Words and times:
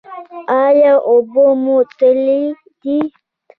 ایا 0.63 0.91
اوبه 1.09 1.45
مو 1.63 1.77
تللې 1.97 2.41
دي؟ 2.81 2.97